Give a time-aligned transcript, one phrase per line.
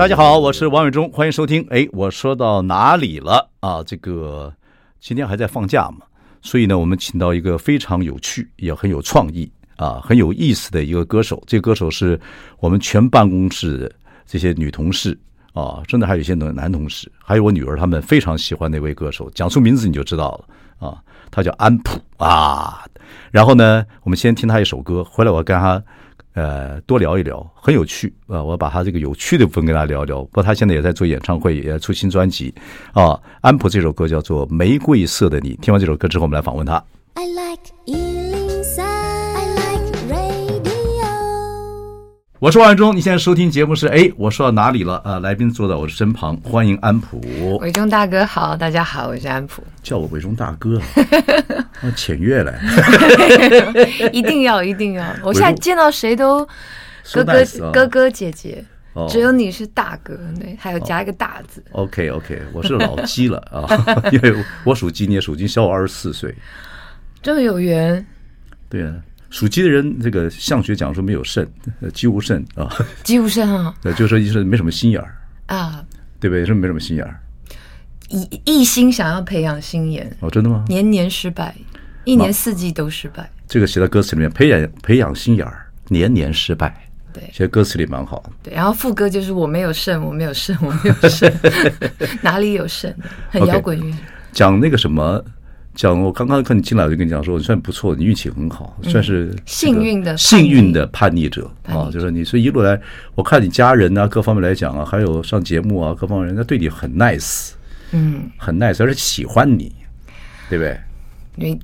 [0.00, 1.62] 大家好，我是王伟忠，欢迎收听。
[1.68, 3.82] 哎，我说到哪里了啊？
[3.84, 4.50] 这个
[4.98, 6.06] 今天还在放假嘛，
[6.40, 11.42] 所以呢，我们请到一个非常有趣也很有创意啊，很有意思的一个歌手。
[11.46, 12.18] 这个歌手是
[12.60, 15.14] 我们全办公室这些女同事
[15.52, 19.30] 啊，真的还有一些男男同事，还有我女儿，他们非常喜欢那位歌手。
[19.34, 20.96] 讲出名字你就知道了啊，
[21.30, 22.86] 他叫安普啊。
[23.30, 25.82] 然后呢，我们先听他一首歌，回来我跟他。
[26.34, 28.42] 呃，多聊一聊，很有趣啊！
[28.42, 30.22] 我把他这个有趣的部分跟大家聊聊。
[30.22, 32.54] 不过他现在也在做演唱会，也出新专辑
[32.92, 33.20] 啊。
[33.40, 36.82] 安普这首歌叫做《玫瑰色的你》，听完这首歌之后，我们来访问他。
[37.14, 38.09] I like
[42.40, 45.18] 我是王伟忠，你现在收听节目是哎，我说到哪里了啊？
[45.18, 47.20] 来宾坐在我的身旁，欢迎安普。
[47.58, 49.62] 伟忠大哥好，大家好，我是安普。
[49.82, 50.80] 叫我伟忠大哥，
[51.82, 52.54] 啊，僭越了。
[54.10, 55.04] 一定要，一定要！
[55.22, 56.42] 我现在见到谁都
[57.12, 58.64] 哥哥、哥哥姐姐，
[59.06, 61.62] 只有你是大哥，对，还有加一个大字。
[61.72, 63.68] 哦、OK OK，我是老鸡了啊，
[64.12, 64.34] 因为
[64.64, 66.34] 我属鸡，你也属鸡，小我二十四岁，
[67.20, 68.02] 这么有缘。
[68.70, 68.94] 对啊。
[69.30, 71.48] 属鸡的人，这个相学讲说没有肾，
[71.94, 72.68] 鸡无肾啊，
[73.04, 75.16] 鸡无肾啊，对，就是说意思没什么心眼儿
[75.46, 75.84] 啊，
[76.18, 76.44] 对不对？
[76.44, 77.20] 是没什么心眼儿，
[78.08, 80.64] 一一心想要培养心眼哦，真的吗？
[80.68, 81.54] 年年失败，
[82.04, 83.30] 一年四季都失败。
[83.46, 86.88] 这个写在歌词里面，培养培养心眼儿，年年失败。
[87.12, 88.22] 对，写在歌词里蛮好。
[88.42, 91.32] 对，然后副歌就是我没有肾，我没有肾，我没有肾，
[92.20, 92.92] 哪里有肾？
[93.28, 93.94] 很摇滚乐。
[94.32, 95.24] 讲那个什么。
[95.80, 101.88] 讲我刚刚看你进来，我就跟你讲说，你算不错，你运气很好，算是幸运的幸运的叛逆者啊。
[101.90, 102.78] 就是你，所以一路来，
[103.14, 107.52] 我看你家人啊，各方面来讲啊，还有上节目啊，各方面人家对你很 nice，
[107.92, 109.72] 嗯，很 nice，而且喜欢你，
[110.50, 110.78] 对不对？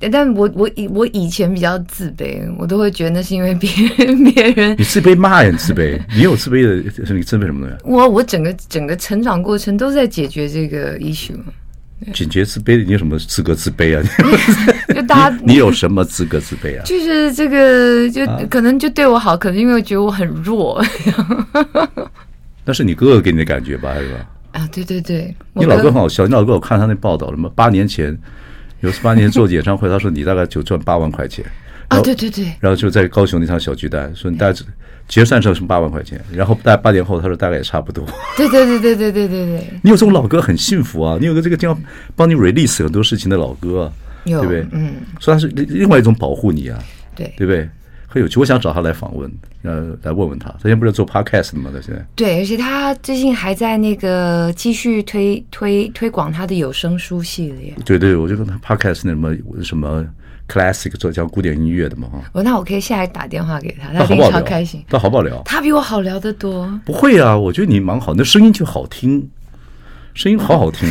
[0.01, 3.69] 对，但我我以我以前比较自卑，我都会觉得那是因为别
[3.99, 4.75] 人别人。
[4.81, 5.45] 你自卑嘛？
[5.45, 6.01] 也自卑？
[6.15, 6.77] 你有自卑的？
[7.13, 7.85] 你自卑什么东西？
[7.85, 11.37] 我我整个整个成长过程都在解决这个 issue。
[12.13, 14.03] 警觉自卑，你有什么资格自卑啊？
[14.95, 16.83] 就大家，你有什么资格自卑啊？
[16.85, 20.85] 就是这个，就可能就对我好，可能因为我觉得我很弱。
[22.67, 23.95] 那是你哥哥给你的感觉吧？
[23.95, 24.27] 还是吧？
[24.53, 26.27] 啊，对对对，你老哥很好笑。
[26.27, 27.51] 你老哥我看他那报道了吗？
[27.55, 28.17] 八年前
[28.81, 31.45] 有八年前做演唱会，他说你大概就赚八万块钱。
[31.89, 32.45] 啊，对对对。
[32.61, 34.59] 然后就在高雄那场小巨蛋，说你大概。
[35.09, 38.05] 结算时候是八万块钱，然后大概八年后，他说大概也差不多。
[38.37, 39.65] 对对对对对对对对。
[39.81, 41.17] 你有这种老哥很幸福啊！
[41.21, 41.81] 你有个这个这样
[42.17, 43.93] 帮你 release 很多事情的老哥，啊，
[44.25, 44.67] 对不对？
[44.73, 44.95] 嗯。
[45.21, 46.77] 所以他是另外一种保护你啊，
[47.15, 47.69] 对对不对？
[48.09, 49.31] 很有趣，我想找他来访问，
[49.63, 50.49] 呃，来问问他。
[50.49, 51.71] 他现在不是做 podcast 的吗？
[51.73, 52.05] 他现在。
[52.17, 57.73] 对，而且他最近还在那个继续推推推广他的有声书系列。
[57.85, 60.05] 对对，我就跟他 podcast 那什么什么。
[60.49, 64.85] Classic 做讲古典音乐的嘛哈，我那我可以下来打电话给他，他非常开心。
[64.89, 65.43] 他好不好聊？
[65.45, 66.69] 他比我好聊得多。
[66.85, 69.29] 不会啊，我觉得你蛮好，那声音就好听，
[70.15, 70.89] 声音好好听。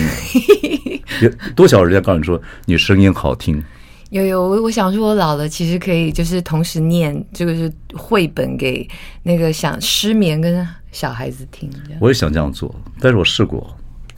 [1.22, 3.64] 有多少人家告诉你说你声音好听？
[4.10, 8.88] 有有，我我想说，我老了其实可以就是同时念这个是绘本给
[9.24, 11.70] 那个想失眠跟小孩子听。
[12.00, 13.76] 我也想这样做，但是我试过，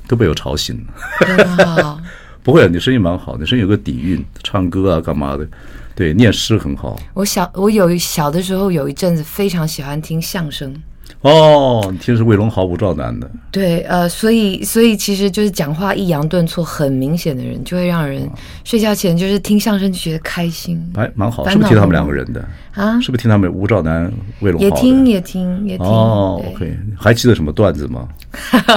[0.08, 2.04] 都被我吵醒了。
[2.44, 5.48] 不会，你声音蛮好，你声音有个底蕴，唱歌啊干嘛的，
[5.96, 6.98] 对，念诗很好。
[7.14, 10.74] 我小我有小的时候有一阵子非常喜欢听相声。
[11.22, 13.30] 哦，你听是魏龙豪、吴兆南的。
[13.52, 18.30] 对，呃，所以所以其实就是讲话抑扬顿挫很明显的人，就会让人
[18.64, 20.80] 睡觉前就是听相声就觉得开心。
[20.96, 23.02] 哎，蛮好，是不是听他们两个人的啊？
[23.02, 24.12] 是不是听他们吴兆南、
[24.42, 24.66] 卫龙豪？
[24.66, 25.88] 也听也听也听。
[25.88, 28.08] 哦，OK，还记得什么段子吗？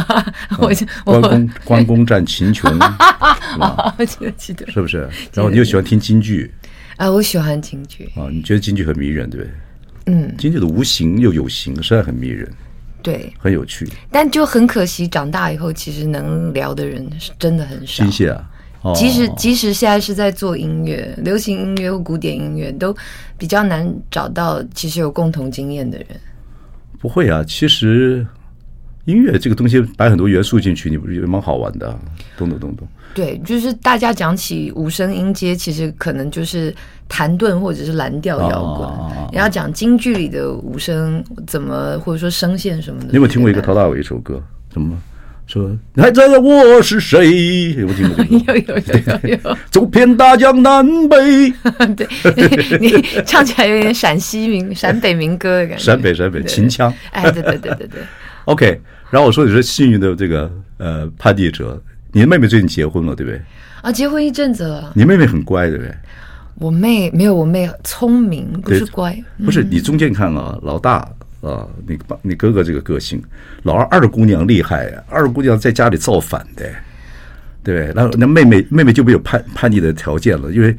[0.58, 2.70] 我关公关公战秦琼，
[3.98, 5.08] 我记得记得，是不是？
[5.34, 6.50] 然后你又喜欢听京剧
[6.96, 7.10] 啊？
[7.10, 9.52] 我喜欢京剧啊，你觉得京剧很迷人，对不对？
[10.12, 12.50] 嗯，京剧的无形又有形，实在很迷人，
[13.00, 13.88] 对，很有趣。
[14.10, 18.04] 但就很可惜，长大以后其实能聊的人是真的很少。
[18.04, 18.50] 谢谢啊！
[18.82, 22.96] 哦、即使即使现在是在做音乐，流行音乐或古典音乐，都
[23.38, 26.06] 比较难找到其实有共同经验的人。
[26.98, 28.26] 不会啊，其实
[29.06, 31.98] 音乐这个东西摆很多元素进去，你不是也蛮好玩的、啊？
[32.36, 32.86] 懂懂懂懂。
[33.12, 36.72] 对，就是大家讲起五声音阶，其实可能就是
[37.08, 38.88] 弹顿或者是蓝调摇滚。
[39.32, 43.06] 你要讲京剧里的五声怎么，或者说声线什么的。
[43.08, 44.40] 你有没有听过一个陶大伟一首歌？
[44.72, 44.96] 什么
[45.48, 47.84] 说你还知道我是谁？
[47.84, 51.52] 我听过有有有有有， 走遍大江南北。
[51.96, 52.06] 对，
[52.78, 55.82] 你唱起来有点陕西民、陕北民歌的感觉。
[55.82, 56.94] 陕北陕北秦腔。
[57.10, 58.00] 哎，对对对对对。
[58.46, 61.80] OK，然后我说你是幸运的这个呃叛逆者，
[62.12, 63.40] 你的妹妹最近结婚了，对不对？
[63.82, 64.92] 啊，结婚一阵子了。
[64.94, 65.94] 你妹妹很乖，对不对？
[66.56, 69.16] 我妹没有，我妹聪明，不是乖。
[69.44, 71.08] 不是你中间看啊，老大。
[71.40, 73.18] 啊，你爸，你哥哥这个个性，
[73.62, 76.70] 老二二姑娘厉害呀，二姑娘在家里造反的，
[77.64, 80.76] 对，然后那妹妹妹妹就没有叛叛逆的条件了，因为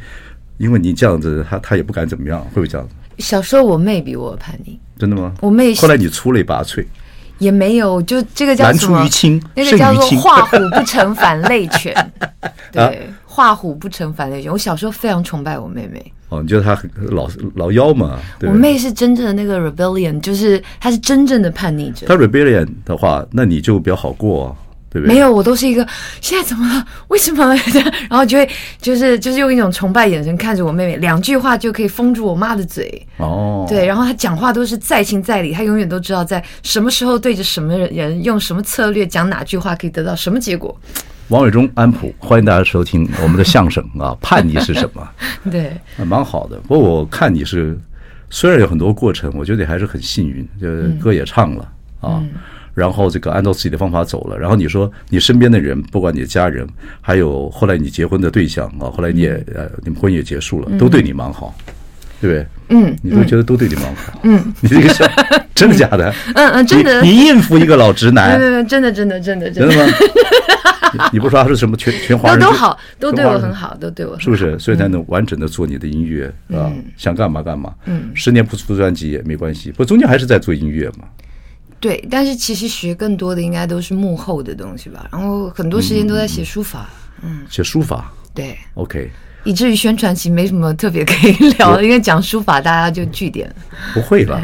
[0.60, 2.94] 因为你这样子，她她也不敢怎么样，会不会这样子？
[3.18, 5.34] 小时候我妹比我叛逆，真的吗？
[5.42, 6.86] 我妹后来你出类拔萃，
[7.42, 9.04] 也没有，就这个叫什么？
[9.56, 11.94] 那个叫做画虎不成反类犬，
[12.72, 14.52] 对，画虎不成反类犬。
[14.52, 16.14] 我小时候非常崇拜我妹妹。
[16.30, 18.20] 哦，你觉得她很老老妖嘛？
[18.40, 22.06] 对，我妹是真正的那个 rebellion，就是她是真正的叛逆者。
[22.08, 24.56] 她 rebellion 的话，那你就比较好过，啊，
[24.92, 25.16] 对不对？
[25.16, 25.88] 没有，我都是一个
[26.20, 26.86] 现在怎么了？
[27.08, 27.56] 为什么？
[28.10, 28.48] 然后就会
[28.82, 33.08] 就是就是用一种崇拜眼神看着我妹妹，两句话就可以封住我妈的嘴。
[33.18, 40.76] 哦，对，然后她讲话都是在情在理，她永远都知道在什么时候对着什么人用什么策略讲哪句话可以得到什么结果。
[41.30, 44.14] 王伟忠、安普，欢迎大家收听我们的相声啊！
[44.20, 45.10] 叛逆是什么？
[45.50, 45.72] 对，
[46.06, 46.58] 蛮好的。
[46.68, 47.80] 不过我看你是，
[48.30, 51.64] 虽然有很多过程，我觉得还是很幸运，就是歌也唱了
[52.02, 52.32] 啊，嗯、
[52.74, 54.38] 然后这个按照自己的方法走了。
[54.38, 56.68] 然后你说你身边的人，不管你的家人，
[57.00, 61.56] 还有后来你结婚的对象啊，后来你也呃，你们婚也结束了，都对你蛮好，
[62.20, 62.48] 对不对？
[62.70, 64.20] 嗯，你都觉得都对你蛮好。
[64.24, 65.06] 嗯， 你这个笑，
[65.54, 66.14] 真的假的？
[66.36, 67.02] 嗯嗯，真的。
[67.02, 68.40] 你应付一个老直男？
[68.40, 69.74] 对 对，真的真的真的真的。
[69.74, 69.94] 真的吗？
[71.14, 74.60] 你不说他是什么全全华人都好，都对我很好，都对我是不是？
[74.60, 77.74] 所以才能完整的做你的音乐啊，想干嘛干嘛。
[77.86, 81.06] 嗯，十年不出专辑也没关系，不中间还是在做音乐嘛。
[81.82, 85.10] 对，但是其实学更多的应该都是幕后的东西吧。
[85.12, 86.88] 然后很多时间都在写书法，
[87.22, 88.14] 嗯，写书法。
[88.34, 89.12] 对，OK。
[89.44, 93.54] 以至于宣传其实没什么特别可以聊的，因为讲书法大家就据点。
[93.94, 94.40] 不会吧？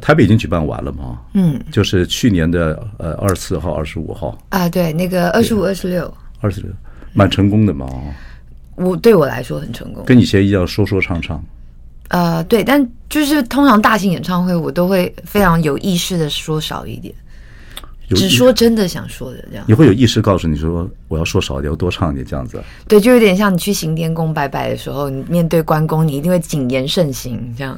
[0.00, 1.20] 台北已经举办完了吗？
[1.34, 6.70] 嗯，就是去年的呃二十四号、二十五号啊，对，那个二十五、二十六、二十六，
[7.12, 7.88] 蛮成功的嘛。
[8.76, 11.44] 我对我来说很成功，跟以前一样说说唱唱。
[12.08, 17.14] 呃，对，但就是通常大型演唱会我都会非常有意识的说少一点。
[18.10, 22.62] 只说真的想说的这样，你会有意识告诉你说我要说少一点，要多唱一点这样子。
[22.86, 27.76] 对，就有点像你去行天宫拜拜的时候，你面对关公，你一定会谨言慎行，这样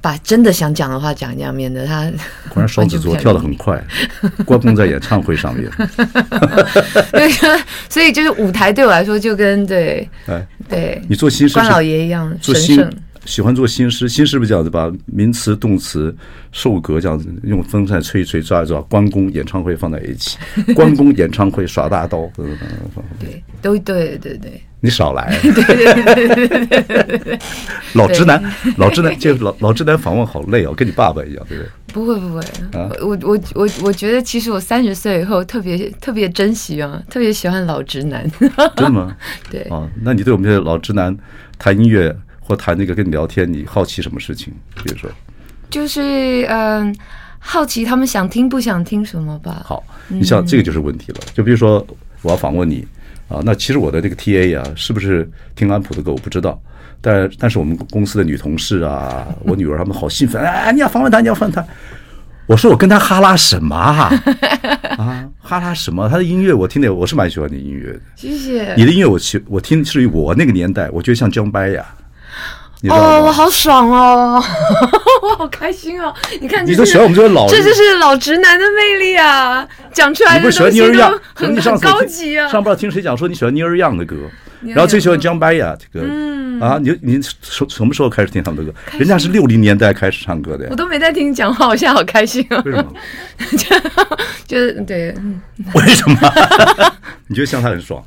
[0.00, 2.10] 把真的想讲的话讲一讲，免得他。
[2.48, 3.78] 果然双子座跳的很快，
[4.46, 5.70] 关公在演唱会上面。
[7.12, 7.30] 对，
[7.90, 12.90] 所以就是舞台对我来说就跟对，哎，对，你做新师关老爷一样神圣。
[13.28, 16.14] 喜欢做新诗，新诗不是这样子，把名词、动词、
[16.50, 18.80] 受格这样子用风扇吹一吹，抓一抓。
[18.82, 20.38] 关公演唱会放在一起，
[20.74, 22.28] 关公演唱会耍大刀，
[23.20, 24.60] 对，都对对对。
[24.80, 27.38] 你少来， 对对对对对对。
[27.94, 28.42] 老直男，
[28.76, 31.70] 老直男，这老老直男访问好累哦，跟你爸爸一样，对不对？
[31.92, 32.40] 不会不会，
[32.78, 38.24] 啊，我我我我觉得其实我三十岁以后特别特别珍惜啊，特别喜欢老直男。
[38.40, 39.14] 真的吗？
[39.50, 39.62] 对。
[39.62, 41.14] 啊，那你对我们这些老直男
[41.58, 42.16] 谈音乐？
[42.48, 44.50] 或谈那个跟你聊天，你好奇什么事情？
[44.82, 45.10] 比如说，
[45.68, 46.96] 就是嗯，
[47.38, 49.62] 好奇他们想听不想听什么吧。
[49.66, 51.18] 好，你像这个就是问题了。
[51.34, 51.86] 就比如说，
[52.22, 52.86] 我要访问你
[53.28, 56.58] 啊，那其实我的这个 TA 啊，是不是听安普的歌我不知道，
[57.02, 61.62] 但但是我们公司的女同事啊， 我女儿他们好兴奋，哎，你要访问她，你要访问她。
[62.46, 64.10] 我说我跟他哈拉什么啊？
[64.96, 66.08] 啊，哈拉什么？
[66.08, 68.00] 他的音乐我听的我是蛮喜欢你音乐的。
[68.16, 68.74] 谢谢。
[68.74, 71.84] 你的音乐我其我听是于我那个年代，我觉得像江白呀。
[72.88, 74.40] 哦，我好爽哦，
[75.22, 76.14] 我好开心哦！
[76.40, 79.66] 你看，你都喜欢我们这些老，这就是老直男的魅力啊！
[79.92, 82.48] 讲出来的东西都很高级啊！
[82.48, 84.14] 上不知道听谁讲说你喜欢 Neil Young 的歌，
[84.62, 88.78] 然后最喜欢姜白呀这个，嗯啊，你你从什么时候开始听他们的歌？
[88.96, 92.62] 人家是六零年代开始唱歌的，我都没在听你讲话，我现在好开心啊！
[92.64, 92.92] 为什么？
[94.46, 95.12] 就是对，
[95.74, 96.16] 为什么？
[97.26, 98.00] 你觉得像他很爽？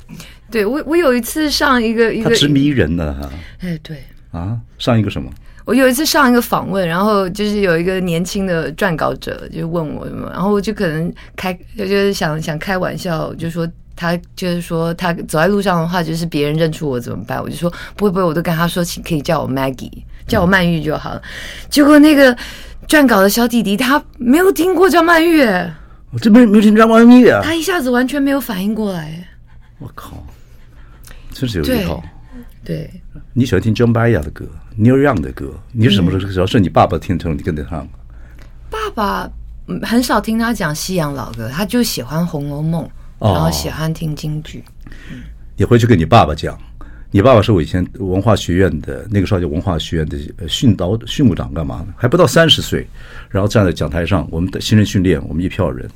[0.50, 3.28] 对我，我有一次上一个一个，他直迷人呢哈，
[3.60, 4.02] 哎，对。
[4.32, 5.30] 啊，上一个什么？
[5.64, 17.40] 我有一次上一个访问，然后就是有一个年轻的撰稿者就问我什么，然后我就可能开，就是想想开玩笑，就说他就是说他走在路上的话，就是别人认出我怎么办？
[17.40, 21.22] 我就说不会不会，我都跟他说，请可以叫我 Maggie，叫我曼玉就好了。
[21.22, 21.30] 嗯、
[21.70, 22.36] 结果那个
[22.88, 25.44] 撰稿的小弟弟他没有听过叫曼玉，
[26.10, 29.28] 我这边没听张曼玉啊，他一下子完全没有反应过来。
[29.78, 30.26] 我靠，
[31.30, 32.02] 真是有一套。
[32.64, 32.88] 对，
[33.32, 34.46] 你喜欢听 John Mayer 的歌
[34.78, 36.32] ，Neil Young 的歌，你是什么时候？
[36.32, 37.88] 只要是你爸爸听的时候，你跟着唱。
[38.70, 39.30] 爸爸
[39.82, 42.84] 很少听他讲西洋老歌，他就喜欢《红楼梦》。
[43.18, 44.64] 哦，然后喜欢听京剧。
[45.56, 46.58] 你回去跟你爸爸讲，
[47.10, 51.94] 你爸爸是我以前文化学院的那个时候叫文化学院的训导训务长，干嘛呢？
[51.96, 52.84] 还不到三十岁，
[53.28, 55.88] 然后站在讲台上，我们的新人训练，我们一票人，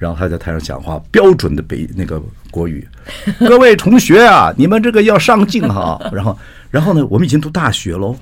[0.00, 2.88] 然后他在台上讲话，标准的北那个国语，
[3.40, 6.00] 各位同学啊，你们这个要上镜哈。
[6.10, 6.38] 然后，
[6.70, 8.16] 然后呢，我们已经读大学喽，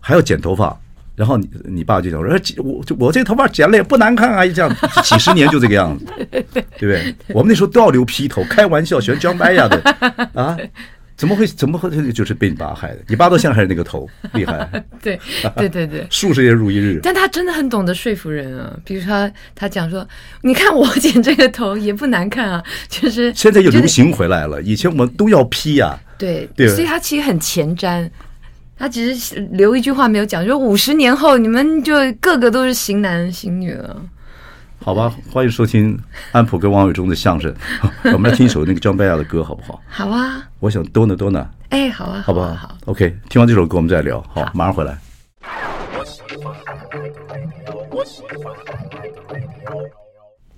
[0.00, 0.76] 还要剪头发。
[1.14, 6.42] 然后你你爸就讲说，我我这头发剪了也不难看啊，这样几十年就这个样子，对
[6.80, 7.14] 不对？
[7.28, 9.80] 我们那时候都要留披头，开玩笑，喜欢姜白呀的
[10.34, 10.58] 啊，
[11.16, 12.98] 怎么会怎么会就是被你爸害的？
[13.08, 14.68] 你爸到现在还是那个头，厉害。
[15.02, 15.18] 对
[15.56, 17.00] 对对对， 数十年如一日。
[17.02, 20.06] 但他真的很懂得说服人啊，比如说他他讲说，
[20.42, 28.08] 你看我剪这个头也不难看啊，就是现在又流行回来了，以前我们都要披呀，对对，所以他其实很前瞻。
[28.76, 33.96] 他只是留一句话没有讲，说五十年后你们就个个都是型男型女了。
[34.84, 35.98] 好吧，欢迎收听
[36.30, 37.50] 安普跟王伟忠的相声。
[38.12, 39.80] 我们来听一首那个 John Mayer 的歌，好不好？
[39.88, 40.46] 好啊。
[40.60, 41.46] 我想 Donna Donna。
[41.70, 42.48] 哎，好啊，好不好？
[42.48, 43.16] 好，好，OK。
[43.30, 44.20] 听完这首歌，我们再聊。
[44.28, 44.98] 好，好马上回来。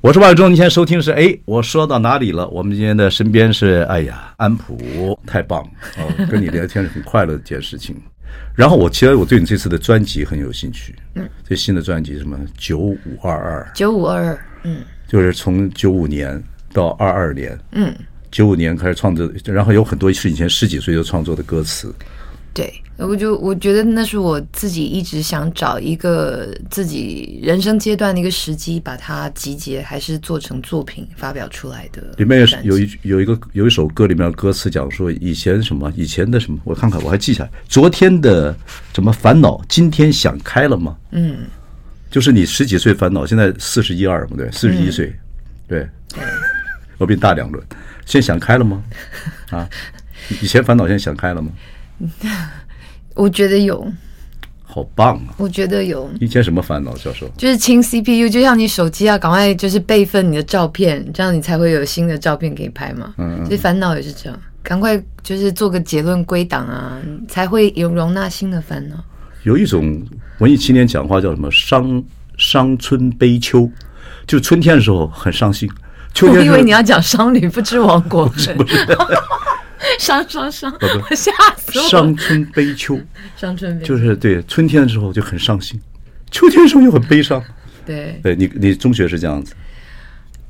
[0.00, 2.48] 我是王伟忠，你现在收听是哎，我说到哪里了？
[2.48, 5.68] 我们今天的身边是哎呀，安普，太棒了
[5.98, 7.94] 哦，跟你聊天是很快乐的一件事情。
[8.54, 16.42] 然后我其实我对你这次的专辑很有兴趣，嗯，这新的专辑什么九五二二，九五二二，嗯，就是从九五年
[16.72, 17.94] 到二二年，嗯，
[18.30, 21.94] 九五年开始创作，然后有很多是以前十几岁就创作的歌词。
[22.56, 32.02] 对，我就我觉得那是我自己一直想找一个自己人生阶段的一个时机，把它集结，还是做成作品发表出来的。
[32.16, 38.56] 里面有有一有一个有一首歌里面的歌词讲说，以前什么以前的什么，我看看我还记下来，昨天的
[38.94, 40.96] 什么烦恼，今天想开了吗？
[41.10, 41.40] 嗯，
[42.10, 45.14] 就是你十几岁烦恼，现在四十一二嘛，对，四十一岁，
[45.68, 46.24] 对，对，
[46.96, 47.62] 我比你大两轮，
[48.06, 48.82] 现在想开了吗？
[49.50, 49.68] 啊，
[50.40, 51.50] 以前烦恼，现在想开了吗？
[53.14, 53.86] 我觉得有，
[54.62, 55.34] 好棒啊！
[55.38, 56.10] 我觉得有。
[56.20, 57.26] 以前什么烦恼，教授？
[57.36, 63.14] 就是清 CPU，就像你手机要赶快就是备份你的照片，这样你才会有新的照片可以拍嘛。
[63.16, 68.96] 嗯，所以烦恼也是这样，赶快就是做个结论归档啊，才会有容纳新的烦恼。
[69.44, 70.04] 有一种
[70.40, 72.02] 文艺青年讲话叫什么“伤
[72.36, 73.70] 伤春悲秋”，
[74.26, 75.70] 就春天的时候很伤心，
[76.12, 76.38] 秋天。
[76.38, 78.86] 我以为你要讲“商女不知亡国 ”，不是不是。
[79.98, 80.72] 伤伤伤！
[80.80, 81.88] 我吓死我！
[81.88, 82.98] 伤春悲秋，
[83.36, 85.80] 伤春悲秋就是对春天的时候就很伤心，
[86.30, 87.42] 秋天的时候又很悲伤。
[87.84, 89.54] 对，对你你中学是这样子，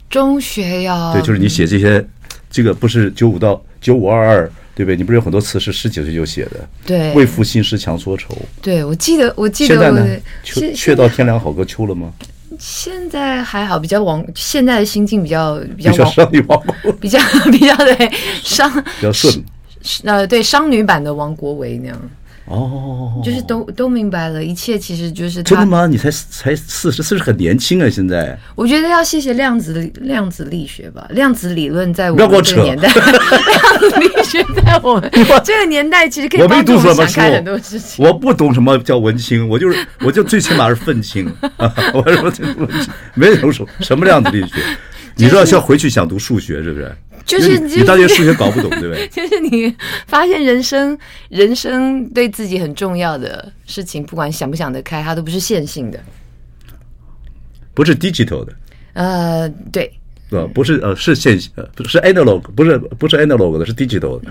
[0.08, 2.04] 中学要，对，就是你写这些，
[2.50, 4.96] 这个不是九五到九五二二，对不对？
[4.96, 6.68] 你不是有很多词是十几岁就写的？
[6.86, 8.34] 对，为赋新诗强说愁。
[8.62, 9.74] 对，我记得我记得。
[9.74, 10.20] 现在呢？
[10.42, 12.12] 却却到天凉好个秋了吗？
[12.58, 14.24] 现在还好，比较王。
[14.34, 15.92] 现在的心境比较比较
[16.46, 16.62] 王，
[17.00, 17.18] 比较
[17.50, 18.10] 比较 对
[18.42, 19.44] 商比较顺。
[20.04, 22.00] 呃，对，商女版的王国维那样。
[22.46, 25.42] 哦，就是都都明白了，一切其实就是。
[25.42, 25.86] 真的吗？
[25.86, 27.90] 你才才四十，四十很年轻啊！
[27.90, 35.10] 现在我觉得要谢谢量子量子力学吧，量子理论在我们这个年代， 量子力学在我们
[35.44, 38.04] 这个年代其实可以帮助我们想开很多事情。
[38.04, 41.30] 我不懂什么叫文青，我就是 我就最起码是愤青。
[41.92, 44.54] 我说这文青没有什什么量子力学，
[45.16, 46.94] 你知道要回去想读数学是不是？
[47.24, 49.08] 就是你大学数学搞不懂，对不对？
[49.10, 49.74] 就是你
[50.06, 50.96] 发现人生，
[51.28, 55.98] 人生对自己很重要的事情，不管想不想得开，它都不是线性的，
[57.74, 58.52] 不是 digital 的。
[58.92, 59.92] 呃，对，
[60.30, 64.28] 呃，不是，呃，是线性，呃，不是 analog，不是，不是 analog 的，是 digital 的。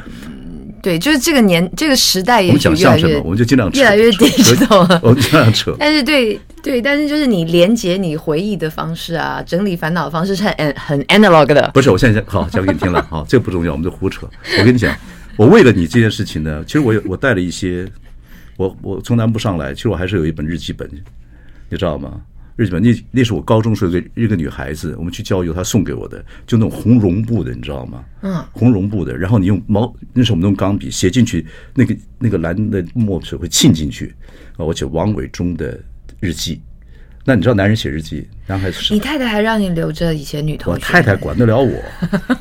[0.86, 4.30] 对，就是这个年这个时代也越来越，我们讲相声嘛，我们就尽量越来越低
[4.68, 5.00] 头了。
[5.01, 5.75] 我们尽量扯。
[5.82, 11.72] 但是对对，但是就是你连接你回忆的方式啊，整理烦恼的方式是很很 analog 的。
[11.74, 14.30] 不是，我现在好讲给你听了，好，这个不重要，我们就胡扯。
[14.60, 14.96] 我跟你讲，
[15.38, 17.88] 我为了你这件事情呢，其实我有我带了一些，
[18.56, 20.88] 我我从南部上来，其实我还是有一本日记本，
[21.70, 22.22] 你知道吗？
[22.56, 28.04] 日记本，那那是我高中时候一个一个女孩子，我们去郊游，她送给我的，就那种红绒布的，你知道吗？
[28.22, 34.16] 嗯，红绒布的，然后你用毛，那时候我们用钢笔写进去，那个那个蓝的墨水会沁进去
[34.58, 34.64] 啊。
[34.64, 35.78] 我写王伟忠的
[36.22, 36.62] 日记，
[37.26, 38.94] 那你知道男人写日记，男孩子是？
[38.94, 40.80] 你太太还让你留着以前女同学？
[40.80, 41.78] 我太太管得了我？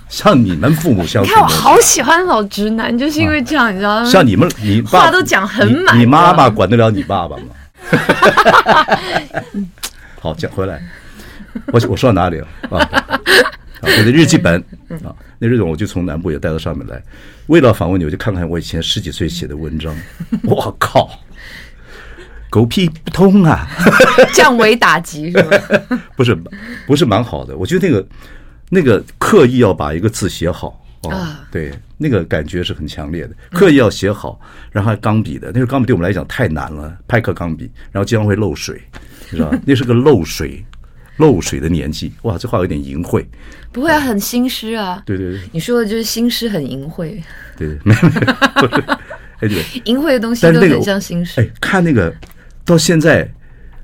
[0.08, 4.04] 像你们父母相处， 你看我好喜欢老直男，就是因为这样，你知道吗？
[4.10, 7.44] 像你们，你爸话都讲很满，你妈妈管得了你爸爸吗？
[10.24, 10.82] 好，讲回来，
[11.66, 13.20] 我我说到哪里了啊？
[13.82, 14.58] 我的日记本
[15.04, 16.98] 啊，那日子我就从南部也带到上面来，
[17.48, 19.94] 为了访问你，我就看看我以前十几岁写的文章。
[20.44, 21.10] 我靠，
[22.48, 23.68] 狗屁不通啊！
[24.32, 25.58] 降维打击是吧？
[26.16, 26.34] 不是，
[26.86, 27.54] 不是蛮好的。
[27.58, 28.08] 我觉得那个
[28.70, 30.80] 那个刻意要把一个字写好。
[31.02, 34.40] 哦、啊，对，那个感觉是很强烈的，刻意要写好，
[34.72, 38.80] 然后还钢笔的，那个钢笔对我们来讲太难了，派克钢笔，然后经常会漏水，
[39.30, 39.60] 你知道吧？
[39.66, 40.64] 那是个漏水，
[41.18, 43.24] 漏水的年纪，哇，这话有点淫秽，
[43.72, 47.22] 不会啊，很新诗啊，对对对，你说的就是新诗很淫秽，
[47.56, 48.14] 对对，没 有没。
[48.26, 48.82] 有，
[49.40, 52.14] 哎对， 淫秽的东西都很像新诗，哎，看那个
[52.64, 53.28] 到现在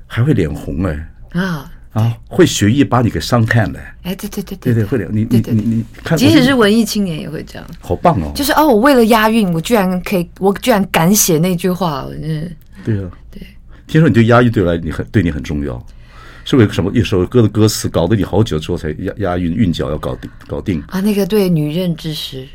[0.07, 1.09] 还会脸红哎。
[1.31, 1.71] 啊。
[1.91, 8.31] 啊，会学艺把你给伤看的，哎，对对对对对，会脸，你你你你看，即使是文艺青年也会这样，好棒哦！
[8.33, 12.51] 就是哦，我为了押韵，我居然可以，我居然敢写那句话，我真是。
[12.85, 13.19] 对啊，对。
[13.91, 15.85] 听说你对押韵对来你很对你很重要，
[16.45, 16.71] 是不是？
[16.71, 21.01] 什么一首歌的歌词搞得你好久之后才押押韵韵脚要搞定搞定啊？
[21.01, 22.47] 那个对女任之诗。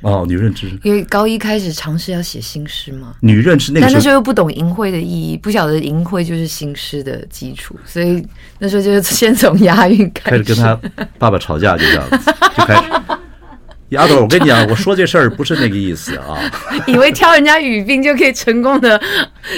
[0.00, 3.14] 哦，女任之诗，因为高一开始尝试要写新诗嘛。
[3.20, 8.26] 女认知那个，但那时候又不懂淫秽的意义，不晓得淫秽就是新诗的基础，所以
[8.58, 10.30] 那时候就是先从押韵开始。
[10.30, 10.74] 开始跟他
[11.16, 13.17] 爸爸吵架，就这样子，就开始。
[13.90, 16.38] 丫头，我跟你讲，我说这事儿不是那个意思啊。
[16.86, 19.00] 以为挑人家语病就可以成功的，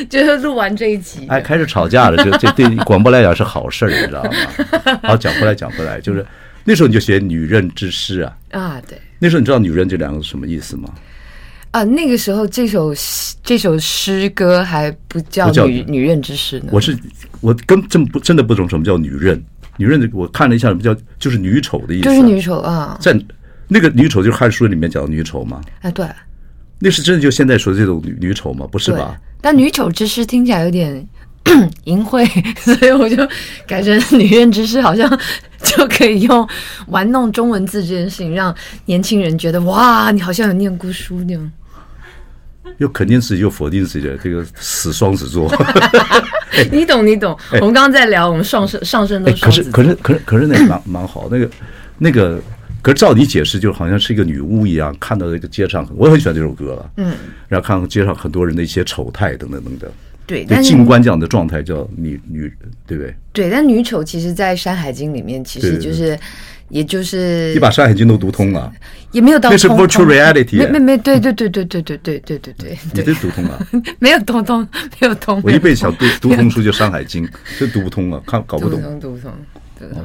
[0.08, 1.26] 就是录完这一集。
[1.28, 5.00] 哎，开始吵架了，就这对广播来讲是好事儿，你知道吗？
[5.02, 6.24] 好，讲回来，讲回来，就是
[6.64, 8.36] 那时候你就写女人之诗啊。
[8.52, 8.96] 啊，对。
[9.18, 10.88] 那时候你知道“女人”这两个是什么意思吗？
[11.72, 12.94] 啊，那个时候这首
[13.44, 16.68] 这首诗歌还不叫女“女女任之诗”呢。
[16.72, 16.96] 我是
[17.40, 19.42] 我根本不真的不懂什么叫“女人”。
[19.76, 22.98] 女任，我看了一下，叫就是女丑的意思，就是女丑啊。
[23.00, 23.12] 在
[23.70, 25.60] 那个女丑就是汉书里面讲的女丑吗？
[25.80, 26.06] 啊，对。
[26.78, 28.66] 那是真的就现在说的这种女女丑吗？
[28.70, 29.16] 不是吧？
[29.40, 31.06] 但“女丑之诗”听起来有点。
[31.84, 32.22] 淫秽，
[32.60, 33.16] 所以我就
[33.66, 35.08] 改成女怨之诗，好像
[35.62, 36.46] 就可以用
[36.88, 41.52] 玩弄中文字这件事情，让年轻人觉得哇，你好像有念过书那样。
[42.76, 45.50] 又肯定自己，又否定自己的这个死双子座。
[46.70, 47.36] 你懂，你懂。
[47.52, 49.50] 我们刚刚在聊我们上升上升的双。
[49.50, 51.26] 可是，可是，可是，可是那蛮蛮好。
[51.30, 51.50] 那个，
[51.98, 52.38] 那个，
[52.82, 56.90] 可是照你解释，就好像是一个女巫一样，看到这个街上，我也很喜欢这首歌了。
[56.96, 57.14] 嗯，
[57.48, 59.90] 然后看到街上很多人的一些丑态等等等等。
[60.26, 62.52] 对，但是静观这样的状态叫女女，
[62.86, 63.14] 对不对？
[63.32, 66.16] 对，但女丑其实，在《山海经》里面，其实就是，
[66.68, 68.72] 也就是你把《山海经》都读通了，
[69.10, 73.66] 也没有到那是 virtual reality，没没没，对对对对对对对对对对， 你都读通了？
[73.98, 74.66] 没有读通，
[75.00, 75.40] 没有通。
[75.44, 77.26] 我一辈子想读读通书就《山海经》，
[77.58, 79.32] 就读不通了，看搞不懂，读不通。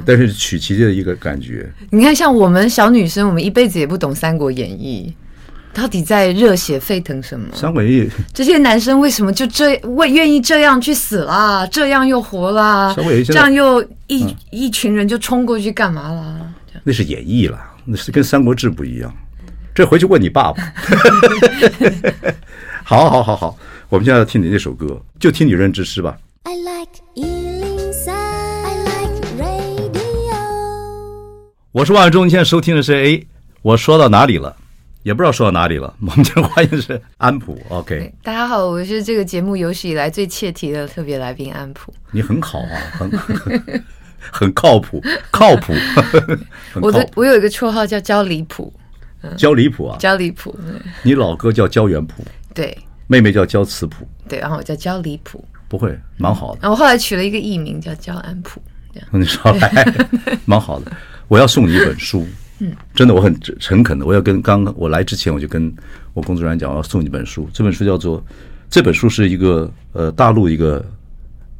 [0.04, 1.70] 但是曲奇的一个感觉。
[1.90, 5.14] 你看，像我们小女生，我们一辈子也不懂《三国演义》。
[5.78, 7.54] 到底在热血沸腾什么？
[7.54, 11.66] 三国演义，这些男生为什么就这为愿意这样去死啦？
[11.66, 12.96] 这样又活啦？
[13.26, 16.54] 这样又一、嗯、一群人就冲过去干嘛啦？
[16.82, 19.14] 那是演义啦，那是跟《三国志》不一样。
[19.74, 20.72] 这回去问你爸爸。
[22.82, 23.58] 好好好好，
[23.90, 26.16] 我们现在要听你那首歌，就听《女人之诗》吧。
[26.44, 27.35] I like 103,
[31.76, 33.22] 我是万忠，你现在收听的是哎，
[33.60, 34.56] 我说到哪里了？
[35.02, 38.10] 也不知道说到哪里了， 我们今天欢迎是安普，OK。
[38.22, 41.92] 大家好，我是这个节目有史以来最切题的特别来宾安普。
[42.12, 43.10] 你很好啊，很
[44.32, 45.74] 很靠谱，靠谱。
[46.80, 48.72] 我的我有一个绰号叫焦离谱，
[49.36, 50.58] 焦离谱啊，焦离谱。
[51.02, 52.74] 你老哥叫焦元普，对，
[53.06, 56.60] 妹妹叫焦慈普，对，然后我叫焦离谱，不会，蛮好的。
[56.62, 58.62] 然后我后来取了一个艺名叫焦安普，
[58.94, 59.08] 这样。
[59.12, 59.94] 你说来，
[60.46, 60.90] 蛮好的。
[61.28, 62.26] 我要送你一本书。
[62.58, 65.70] 嗯，真的，我很诚恳的，我要跟刚刚我来之前，我就跟
[66.14, 67.46] 我工作人员讲，我要送你一本书。
[67.52, 68.24] 这本书叫做，
[68.70, 70.82] 这本书是一个呃大陆一个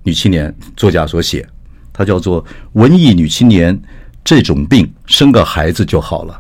[0.02, 1.46] 女青年作家所写，
[1.92, 3.79] 她叫做《文艺女青年
[4.24, 6.33] 这种病，生个孩子就好了》。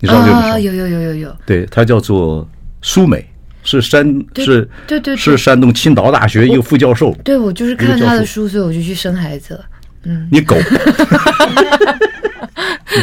[0.00, 0.48] 你知道这本书？
[0.48, 1.36] 啊，有有有有有。
[1.46, 2.46] 对，它叫做
[2.82, 3.26] 苏美，
[3.62, 4.06] 是山
[4.36, 7.16] 是，对对是山东青岛大学一个副教授。
[7.24, 9.64] 对，我就是看他的书，所以我就去生孩子了。
[10.04, 10.56] 嗯，你狗。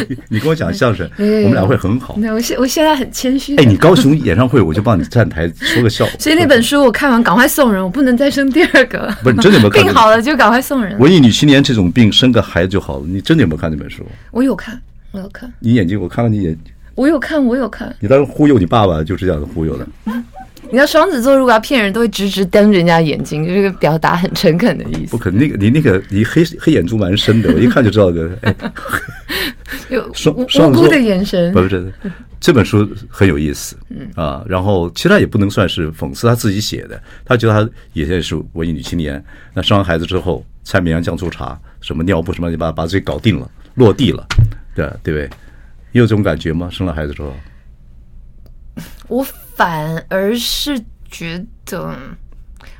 [0.08, 2.16] 你你跟我讲相声，我们俩会很好。
[2.32, 3.54] 我现我现在很谦虚。
[3.56, 6.06] 哎，你高雄演唱会，我就帮你站台说个笑。
[6.18, 9.14] 所以那本书我看完，赶快送人，我不能再生第二个。
[9.22, 9.84] 不是，你真的有没有 看？
[9.84, 10.98] 病好了就赶快送人。
[10.98, 13.04] 文艺女青年这种病，生个孩子就好了。
[13.06, 14.02] 你真的有没有看那本书？
[14.30, 15.52] 我有看，我有看。
[15.60, 16.58] 你眼睛，我看看你眼。
[16.94, 17.94] 我有看，我有看。
[18.00, 19.86] 你当时忽悠你爸爸，就是这样子忽悠的。
[20.72, 25.10] 你知道双子座如果要骗人，都会直直瞪人家眼睛，就是表达很诚恳的意思。
[25.10, 28.30] 不可能，那个你那个你黑黑眼珠蛮深的，我一看就知道的。
[28.40, 28.56] 哎，
[29.90, 31.52] 有双无辜的眼神。
[31.52, 31.92] 不是，
[32.40, 36.98] 这本书很有意思，嗯 啊，然后其实他也不能算是讽刺，他自己写的。
[37.22, 44.26] 他觉得他也现在是文艺女青年，那生完孩子之后，蔡绵阳酱醋茶，什么尿布什么，你把把自己搞定了，落地了，
[44.74, 45.28] 对对不对？
[45.92, 46.70] 你有这种感觉吗？
[46.72, 47.34] 生了孩子之后？
[49.06, 49.26] 我
[49.62, 50.76] 反而是
[51.08, 51.96] 觉得，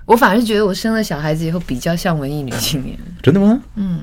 [0.05, 2.99] 我反而是觉得我生了小孩子以后比较像文艺女青年。
[3.23, 3.63] 真的吗？
[3.77, 4.01] 嗯。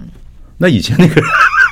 [0.58, 1.22] 那以前那个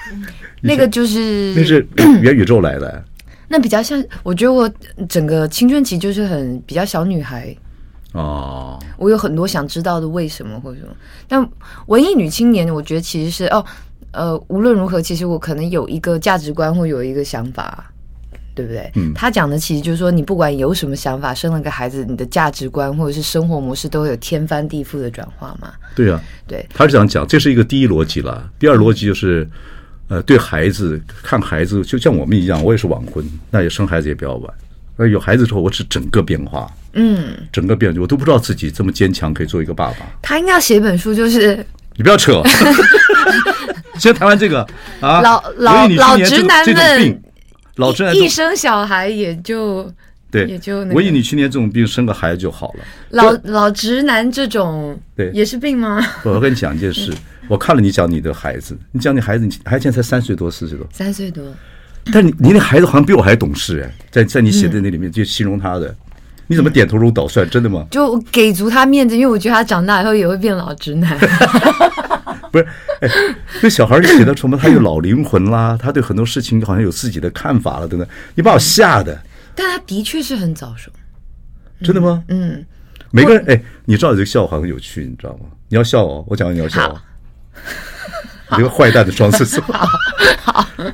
[0.62, 1.88] 那个就是那是
[2.22, 3.02] 元宇宙来的。
[3.48, 4.70] 那比较像，我觉得我
[5.08, 7.56] 整个青春期就是很比较小女孩
[8.12, 8.78] 哦。
[8.98, 10.94] 我有很多想知道的为什么或者什么，
[11.26, 11.50] 但
[11.86, 13.66] 文艺女青年，我觉得其实是哦，
[14.12, 17.90] 呃，无论如何，其实我可能有一个价值观或有一个想法，
[18.58, 18.92] 对不对？
[18.96, 19.14] 嗯。
[19.14, 25.72] 他讲的其实就是说，你不管有什么想法，生了个孩子，你的价值观或者是生活模式都会有天翻地覆的转化嘛。
[25.96, 26.66] 对啊，对。
[26.74, 28.50] 他是这样讲，这是一个第一逻辑了。
[28.58, 29.48] 第二逻辑就是。
[30.10, 34.54] 呃，对孩子看孩子，就像我们一样，我也是晚婚，那也生孩子也比较晚。
[34.96, 39.98] 那，有孩子之后，我是整个变化，嗯，整个变，我都不知道自己这么坚强，可以做一个爸爸。
[40.22, 41.58] 他应该要写一本书，就是
[41.98, 42.42] 你不要扯，
[44.00, 44.66] 先谈完这个
[45.02, 47.22] 啊，老老老直男们，
[47.78, 49.92] 老一生小孩也就。
[50.30, 52.80] 对，也就文艺女青年这种病，生个孩子就好了。
[53.12, 56.06] 老老直男这种，对，也是病吗？
[56.26, 57.14] 我跟你讲一件事，
[57.48, 61.42] 我看了你讲你的孩子，你讲你孩子，你孩子现在才三岁多，四岁多，三岁多。
[62.12, 65.96] 但你你那孩子好像比我还懂事哎，在在你写的那里面就形容他的，
[66.48, 67.50] 你怎么点头如捣蒜？
[67.50, 67.88] 真的吗？
[67.90, 71.18] 就给足他面子，因为我觉得他长大以后也会变老直男。
[72.62, 74.58] 不是，哎，那小孩写的什么？
[74.58, 78.08] 他有老灵魂啦，他对很多事情好像有自己的看法了，等等。
[78.36, 79.18] 你把我吓的。
[79.56, 80.92] 但他的确是很早熟，
[81.82, 82.24] 真的吗？
[82.28, 82.66] 嗯，
[83.12, 85.46] 每个人哎，你知道这个笑话很有趣，你知道吗？
[85.70, 87.02] 你要笑哦，我讲你要笑哦。
[88.58, 89.62] 一个坏蛋的双子座，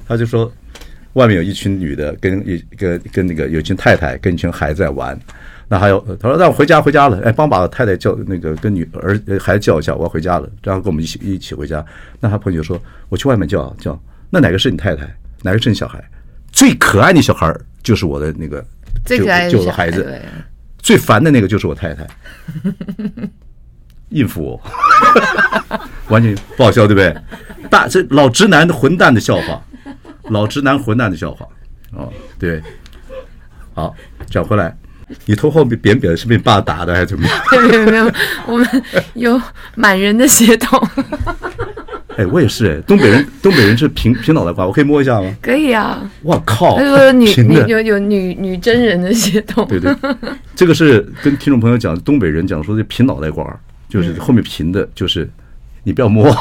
[0.08, 0.52] 他就说，
[1.14, 5.16] 外面有一群女的跟一个跟那个有一群太太跟一群孩子在玩，
[5.68, 11.84] 那还有他说让我回家回家了，哎，帮把太太叫那个跟女儿孩子叫一下，我要回家了，然后跟我们一起一起回家。
[12.20, 14.00] 那他朋友就说，我去外面叫叫，
[14.30, 15.04] 那哪个是你太太？
[15.42, 16.04] 哪个是你小孩？
[16.52, 18.64] 最可爱的小孩就是我的那个
[19.06, 20.22] 最可爱的就是孩子，
[20.78, 22.08] 最烦的那个就是我太太，
[24.10, 24.62] 应付我，
[26.10, 27.16] 完全不好笑，对不对？
[27.70, 29.62] 大这老直男的混蛋的笑话，
[30.30, 31.48] 老直男混蛋的笑话，
[31.92, 32.62] 哦，对，
[33.74, 33.96] 好，
[34.28, 34.78] 讲回来，
[35.26, 37.68] 你头后面扁扁的是被爸打的还是怎么 样？
[37.70, 38.12] 没有没有，
[38.48, 39.42] 我们有
[39.76, 40.82] 满人的血统。
[42.16, 45.36] 哎，我也是哎，东北人，东北人是平平脑袋瓜，我可以摸一下吗？
[45.42, 46.00] 可以啊。
[46.22, 49.68] 我靠，他说女女有有女女真人的血统。
[49.68, 49.92] 对对，
[50.56, 53.44] 这个是跟听众朋友讲，东北人讲说这平脑袋瓜，
[53.90, 55.28] 就是后面平的，就是
[55.84, 56.32] 你不要摸。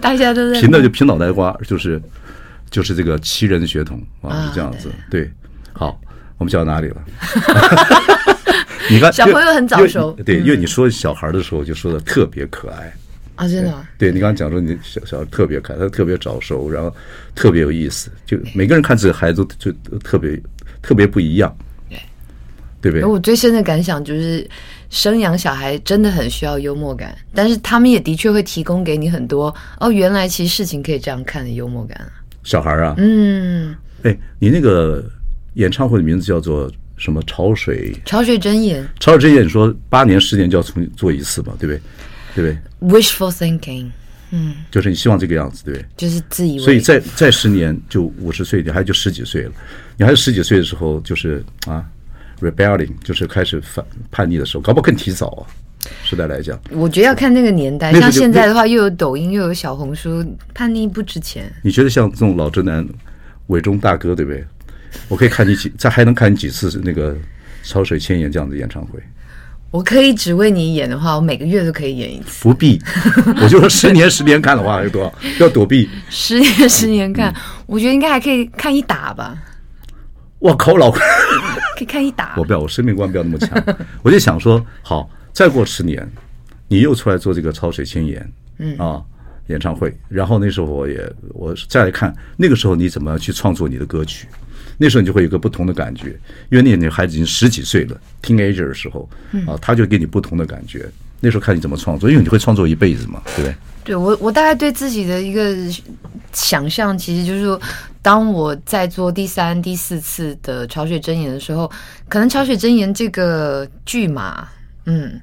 [0.00, 0.60] 大家都在。
[0.60, 2.02] 平的就平脑袋瓜，就是
[2.68, 4.90] 就是这个旗人的血统啊，是这样子。
[5.08, 5.30] 对，
[5.72, 5.96] 好，
[6.38, 7.04] 我们讲到哪里了？
[8.90, 10.12] 你看，小朋友很早熟。
[10.24, 12.92] 对，因为你说小孩的时候就说的特别可爱。
[13.34, 13.88] 啊，真的、啊！
[13.96, 16.92] 对，你刚刚讲说你小小孩特别可爱，他特别早熟，然后
[17.36, 19.70] 特别有意思，就每个人看这个孩子都就
[20.00, 20.40] 特别
[20.82, 21.56] 特别不一样，
[21.88, 22.00] 对，
[22.80, 23.04] 对不对？
[23.04, 24.44] 我最深的感想就是，
[24.90, 32.10] 生养小孩真的很需要幽默感，但是他们也的确会提供给你很多哦，原来其实事情可以这样看的幽默感啊。
[32.42, 33.72] 小孩啊，嗯，
[34.02, 35.04] 哎，你那个
[35.58, 37.22] 演唱会的名字叫做什么？
[37.24, 37.94] 潮水？
[38.04, 38.88] 潮水真言？
[38.98, 41.80] 潮水真言，你说八年十年就要重做一次嘛，对不对？
[42.34, 43.90] 对不对？Wishful thinking，
[44.30, 45.86] 嗯，就是你希望这个样子，对不对？
[45.96, 46.64] 就是自以为。
[46.64, 49.52] 所以再再十年就五十岁，你还就十几岁了。
[49.96, 51.84] 你还是十几岁的时候，就是啊
[52.40, 55.42] ，rebelling，就是开始反叛逆的时候，搞不好更提早啊。
[56.04, 57.92] 时代来讲，我觉得要看那个年代。
[57.98, 61.50] 像现在的话，又有抖音，又有小红书，叛逆不值钱。
[61.62, 62.86] 你觉得像这种老直男、
[63.46, 64.44] 伪中大哥，对不对？
[65.08, 67.16] 我可以看你几，再还能看你几次那个
[67.62, 69.00] 潮水千言这样的演唱会。
[69.70, 72.42] 我可以只为你演的话，我每个月都可以演一次。
[72.42, 72.80] 不必，
[73.42, 75.88] 我就说十年十年看的话，有多少要躲避？
[76.08, 77.34] 十年十年看，
[77.66, 79.36] 我觉得应该还可以看一打吧。
[80.38, 81.00] 我靠，老可
[81.80, 82.34] 以看一打。
[82.38, 83.62] 我不要，我生命观不要那么强。
[84.02, 86.08] 我就想说，好，再过十年，
[86.66, 89.02] 你又出来做这个潮水千言，嗯啊，
[89.48, 89.94] 演唱会。
[90.08, 94.26] 然后那时候我也我再来看，那个时候你怎么去创作你的歌曲？
[94.78, 96.18] 那时候你就会有一个不同的感觉，
[96.50, 99.08] 因为那女孩子已经十几岁了，teenager 的时候，
[99.46, 100.88] 啊，她就给你不同的感觉。
[101.20, 103.54] 那时候看你怎么创作，因为你会创作一辈子嘛，对不对？
[103.82, 105.56] 对，我我大概对自己的一个
[106.32, 107.60] 想象，其实就是说，
[108.00, 111.68] 当我在做第三、第四次的《潮水真言》的时候，
[112.08, 114.48] 可能《潮水真言》这个剧嘛，
[114.84, 115.20] 嗯，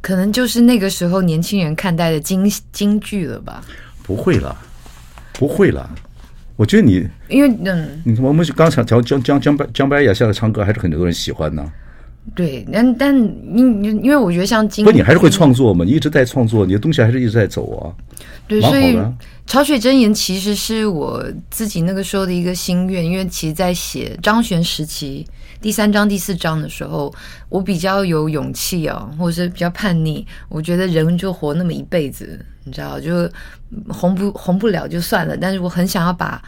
[0.00, 3.62] 可能就是那个时候年轻人看待的金京剧了吧？
[4.02, 4.58] 不会了，
[5.34, 5.88] 不会了。
[6.60, 11.72] 我觉得你，因为嗯，你我们刚才讲江江江白江白雅现在唱歌还是很多人喜欢呢。
[12.34, 15.86] 对，但但因因为我觉得像今不，你还是会创作嘛？
[15.86, 17.88] 你一直在创作，你的东西还是一直在走啊。
[18.46, 18.94] 对，所以
[19.46, 25.26] 《潮水真言》其实是我自己那个时候的一个心愿，因为其实，在写张悬时期
[25.62, 27.10] 第三章、第四章的时候，
[27.48, 30.26] 我比较有勇气啊，或者是比较叛逆。
[30.50, 33.30] 我觉得人就活那么一辈子，你知道，就
[33.88, 36.42] 红不红不了就算了，但是我很想要把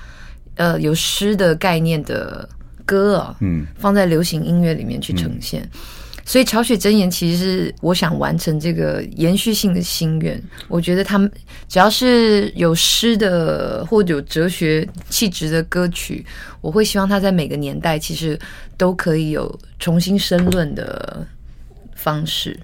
[0.56, 2.48] 呃有诗的概念的。
[2.84, 5.80] 歌啊，嗯，放在流行音乐里面去呈现，嗯、
[6.24, 10.42] 所以《潮水真言》其实是我想完成这个延续性的心愿。
[10.66, 11.30] 我觉得他们
[11.68, 16.26] 只要是有诗的或者有哲学气质的歌曲，
[16.60, 18.36] 我会希望它在每个年代其实
[18.76, 21.24] 都可以有重新申论的
[21.94, 22.58] 方式。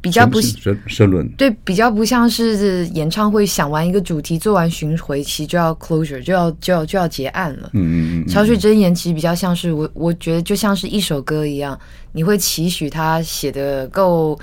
[0.00, 7.70] 比较不申申论，对，比较不像是演唱会想完一个主题，做完巡回其实就要 closure，就要就要就要结案了。
[7.74, 8.26] 嗯嗯嗯。
[8.26, 11.78] 潮水真言其实比较像是我，我觉得就像是一首歌一样，
[12.12, 14.38] 你会期许他写的够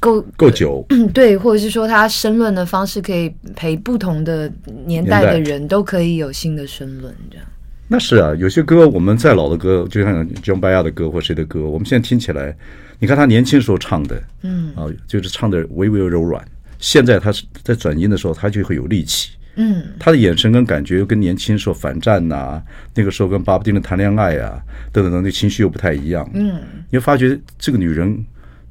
[0.00, 4.52] 够够久， 对，或者是说他申论的方式可以陪不同的
[4.84, 7.46] 年代的人都可以有新的申论，这样。
[7.92, 12.56] 那是啊，有些歌我们再老的歌，就像 John Baez 的歌或谁的歌，我们现在听起来。
[12.98, 16.42] 你看他年轻时候唱的，嗯啊，就是唱的微微柔软。
[16.78, 19.32] 现在他是在转音的时候，他就会有力气。
[19.56, 22.62] 嗯，他的眼神跟感觉又跟年轻时候反战呐、啊，
[22.94, 24.58] 那个时候跟巴布丁的谈恋爱啊，
[24.90, 26.26] 等等等，那情绪又不太一样。
[26.32, 28.24] 嗯，你会发觉这个女人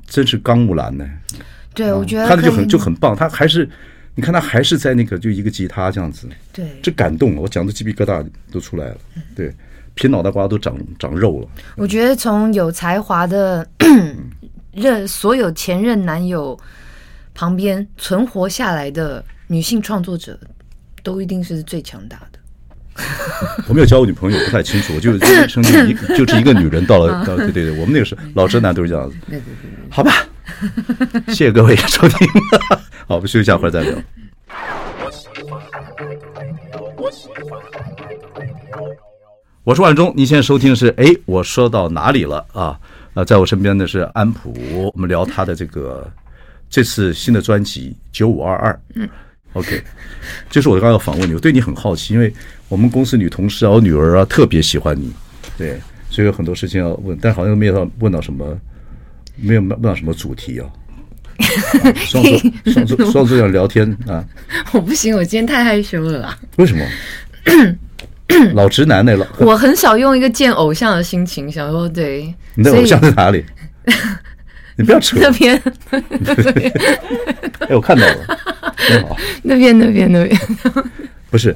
[0.07, 1.07] 真是刚木兰呢。
[1.75, 3.15] 对，我觉得看着就很就很棒。
[3.15, 3.69] 她还是，
[4.15, 6.27] 你看他还是在那个就一个吉他这样子。
[6.51, 8.97] 对，这感动了，我讲的鸡皮疙瘩都出来了。
[9.35, 9.53] 对。
[9.93, 11.47] 皮脑袋瓜都长长肉了。
[11.75, 13.67] 我觉得从有才华的
[14.71, 16.57] 任所有前任男友
[17.33, 20.39] 旁边存活下来的女性创作者，
[21.03, 22.39] 都一定是最强大的。
[23.67, 24.93] 我没有交过女朋友，不太清楚。
[24.95, 25.11] 我就
[25.45, 29.17] 生一 就是一个女人到了，到对对对，我们那个时候老直男都是这样子。
[29.89, 30.25] 好吧，
[31.27, 32.27] 谢谢各位收听。
[33.07, 33.95] 好，我们休息一下，回来再聊。
[39.63, 42.79] 我是万忠，您现在收听的是哎，我说到哪里了啊？
[43.13, 44.53] 啊，在我身边的是安普，
[44.93, 46.09] 我们聊他的这个
[46.69, 48.73] 这次新的专辑《九五二二》。
[48.95, 49.07] 嗯
[49.53, 49.81] ，OK，
[50.49, 52.33] 就是我刚刚要访问你，我对你很好奇，因为
[52.69, 55.11] 我们公司女同事啊，我女儿啊特别喜欢你，
[55.57, 58.57] 对，所以有很多事情要问，但好像没有到问到什么，
[59.35, 60.67] 没有没有什么主题啊。
[61.95, 64.23] 双子双子双子想聊天啊？
[64.71, 66.37] 我不行，我今天太害羞了啦。
[66.57, 66.85] 为什么？
[68.53, 73.43] 老直男那老，我很少用一个见偶像的心情想说，对，你的偶像在哪里？
[74.77, 75.61] 你不要扯那边。
[77.67, 78.39] 哎，我看到了，
[79.07, 80.39] 好， 那边那边那边。
[81.29, 81.55] 不是，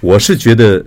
[0.00, 0.84] 我是觉得，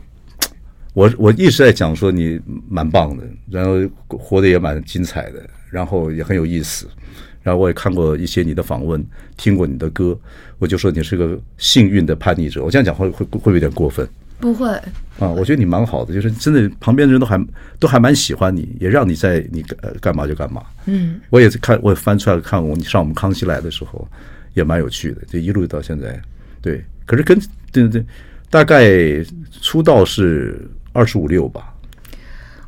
[0.94, 3.78] 我我一直在讲说你蛮棒的，然后
[4.18, 6.88] 活得也蛮精彩的，然后也很有意思，
[7.44, 9.04] 然后我也看过一些你的访问，
[9.38, 10.18] 听过你的歌，
[10.58, 12.64] 我就说你是个幸运的叛逆者。
[12.64, 14.08] 我这样讲会会会不会有点过分？
[14.40, 14.70] 不会
[15.20, 20.64] 啊，我觉得你蛮好的，就是真的，旁边的人都还都还蛮喜欢你，也让你在你呃干嘛就干嘛。
[20.86, 24.08] 嗯，我也是看，我也翻出来看过你上我们康熙来的时候，
[24.54, 26.18] 也蛮有趣的，就一路到现在。
[26.62, 27.38] 对，可是跟
[27.72, 28.06] 对对对，
[28.50, 28.90] 大概
[29.62, 31.74] 出道是二十五六吧。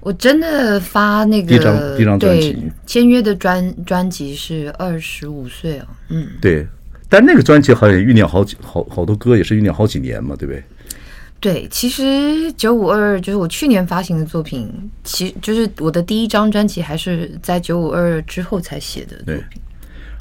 [0.01, 5.85] 我真的发那个第一张第一张专辑签约的专专辑是二十五岁哦。
[6.09, 6.67] 嗯，对，
[7.07, 10.63] 但那个专辑好像酝酿好几好好多歌，也是酝酿好几年嘛，对不对？
[11.39, 14.69] 对，其实九五二就是我去年发行的作品，
[15.03, 19.21] 其就是我的第一张专辑，还是在九五二之后才写的。
[19.25, 19.43] 对，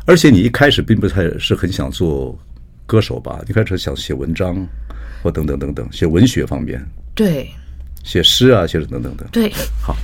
[0.07, 2.39] 而且你一开始并不太是很想做
[2.87, 3.39] 歌手吧？
[3.49, 4.67] 一开始想写文章，
[5.23, 6.83] 或等等等等，写文学方面。
[7.15, 7.51] 对，
[8.03, 9.27] 写诗啊，写等等等。
[9.31, 9.97] 对，好，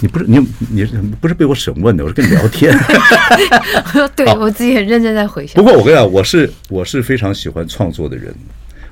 [0.00, 0.38] 你不是你
[0.70, 0.84] 你
[1.20, 2.76] 不是被我审问的，我是跟你聊天。
[4.16, 5.56] 对，我自己很认真在回想。
[5.56, 8.34] 不过我跟你讲，我是我是非常喜欢创作的人。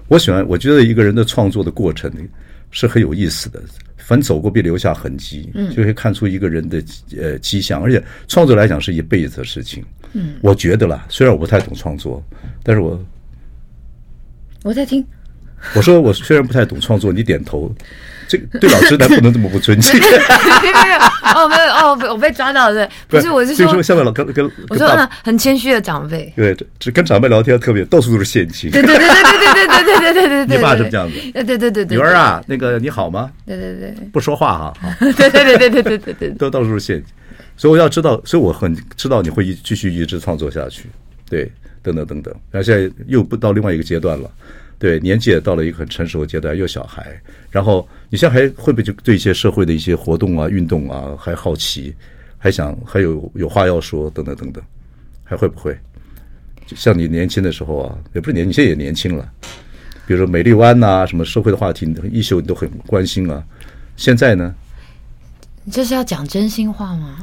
[0.09, 2.13] 我喜欢，我觉得一个人的创作的过程
[2.71, 3.61] 是很有意思的。
[3.97, 6.81] 凡走过必留下痕迹，就会看出一个人的
[7.21, 7.83] 呃迹象。
[7.83, 9.85] 而且创作来讲是一辈子的事情。
[10.13, 12.23] 嗯，我觉得啦，虽然我不太懂创作，
[12.63, 13.05] 但是我
[14.63, 15.05] 我在听。
[15.75, 17.75] 我说我虽然不太懂创作，你点头。
[18.29, 20.01] 这对老直男不能这么不尊敬。
[21.33, 22.89] 哦，没有哦，我被抓到了。
[23.07, 26.33] 不是，我是说，下面老跟跟我说很谦虚的长辈。
[26.35, 28.69] 对，只跟长辈聊天特别，到处都是陷阱。
[28.73, 30.57] 对对对对对对对对对对对。
[30.57, 31.15] 你爸是这样子？
[31.35, 31.97] 对对对对对。
[31.97, 33.31] 女儿啊，那个你好吗？
[33.47, 33.95] 对对对。
[34.13, 34.75] 不说话哈。
[34.99, 36.31] 对对对对对对对对。
[36.31, 37.07] 都到处是陷阱，
[37.57, 40.87] 所以我要知道，所以我很知道你会继续一直创作下去。
[41.31, 41.49] 对，
[41.81, 42.35] 等等等等。
[42.51, 44.29] 然后现在又不到另外一个阶段了。
[44.79, 51.95] 对，年纪也到了一个很成熟的阶段，又小孩，然后你现在还会不会就对一些社会的一些活动啊、运动啊还好奇，
[52.37, 54.63] 还想还有有话要说，等等等等，
[55.25, 55.77] 还会不会？
[56.67, 59.27] 就像你年轻的时候啊，也不是年，你现在也年轻了。
[60.07, 63.43] 比如说美丽湾呐、啊，什么社会的话题、艺秀，你都很关心啊。
[63.97, 64.55] 现在呢？
[65.65, 67.17] 你这是要讲真心话吗？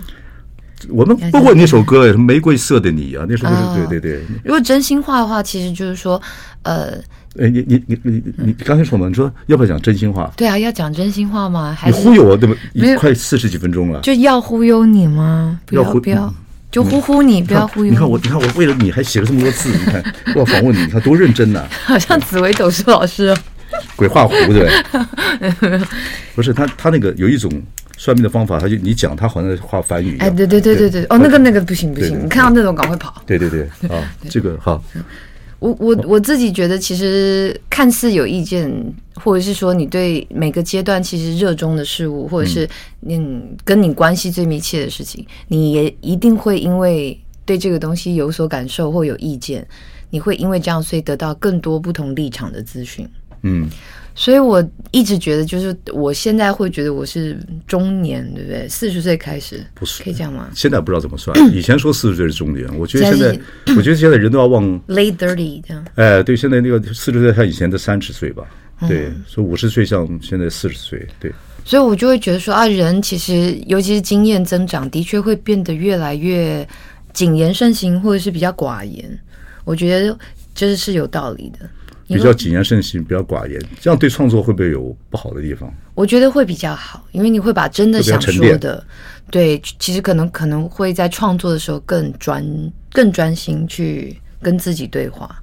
[0.89, 4.25] 我们不过那首歌《玫瑰色的你》啊，那首歌是、哦、对对对。
[4.43, 6.21] 如果真心话的话，其实就是说，
[6.63, 6.97] 呃，
[7.39, 9.07] 哎，你你你你你刚才说嘛？
[9.07, 10.31] 你说要不要讲真心话？
[10.37, 11.75] 对啊，要讲真心话吗？
[11.85, 12.55] 你忽悠我，对吧？
[12.99, 15.59] 快四十几分钟了，就要忽悠你吗？
[15.65, 16.33] 不要，要不要。
[16.71, 17.91] 就呼呼你，不要忽悠。
[17.91, 21.69] 你看我，你看我为了你还写了这么多字，你看我要访问你，你看多认真呐、啊！
[21.85, 23.35] 好像紫薇斗数老师，
[23.95, 25.79] 鬼画符对不对？
[26.35, 27.51] 不是他，他那个有一种
[27.97, 30.17] 算命的方法，他就你讲，他好像画梵语。
[30.19, 33.21] 哎，对对对对对，哦，那个那个不行不行，你看到那种赶快跑。
[33.27, 34.83] 对对对，啊，这个好。
[35.63, 38.69] 我我我自己觉得，其实看似有意见，
[39.15, 42.67] 或者是说你对每个阶段其实热衷的事物，或者是
[43.07, 49.65] 嗯跟你关系最密切的事情，你也一定会因为对这个东西有所感受或有意见，
[50.09, 53.07] 你会因为这样，所以得到更多不同立场的资讯。
[53.43, 53.69] 嗯。
[54.15, 58.69] 所以我一直觉得，就是我现在会觉得我是中年，对不对？
[58.69, 60.51] 四十岁开始，不是可以这样吗？
[60.53, 61.35] 现在不知道怎么算。
[61.51, 63.39] 以前说四十岁是中年，我觉得现在，
[63.75, 65.83] 我觉得现在人都要往 late thirty 这样。
[65.95, 68.43] 哎，对，现在那个四十岁像以前的三十岁吧？
[68.87, 71.33] 对，所以五十岁像现在四十岁，对。
[71.65, 76.67] 所以我就会觉得说啊，人其实尤其是经验增长，的确会变得越来越
[77.13, 79.19] 谨言慎行，或者是比较寡言。
[79.63, 80.15] 我觉得
[80.53, 81.67] 这是有道理的。
[82.07, 85.73] 比较谨言慎行，比较寡言，这样对创作会不会有不好的地方？
[85.95, 88.85] 我觉得会比较好，因为你会把真的想说的，
[89.31, 92.45] 对，其实可能可能会在创作的时候更专、
[92.91, 95.33] 更专心去跟自己对话。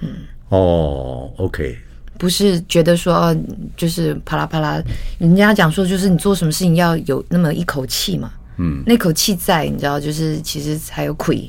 [0.00, 0.08] 嗯，
[0.48, 1.78] 哦，OK，
[2.18, 3.36] 不是觉得说
[3.76, 4.82] 就是啪啦啪啦，
[5.18, 11.48] 人家讲说就是你做什么事情要有那么一口气嘛，嗯，那口气在，你知道，就是其实才有亏